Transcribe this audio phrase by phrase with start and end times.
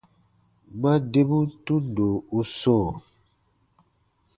[0.79, 2.07] Ma debun tundo
[2.37, 2.89] u sɔ̃ɔ.